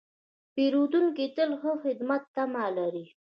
[0.53, 3.05] پیرودونکی تل د ښه خدمت تمه لري.